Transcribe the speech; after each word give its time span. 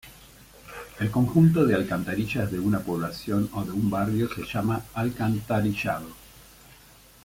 El 0.99 1.11
conjunto 1.11 1.63
de 1.67 1.75
alcantarillas 1.75 2.49
de 2.51 2.57
una 2.59 2.79
población 2.79 3.47
o 3.53 3.63
de 3.63 3.69
un 3.69 3.87
barrio 3.91 4.27
se 4.33 4.43
llama 4.51 4.83
alcantarillado. 4.95 6.07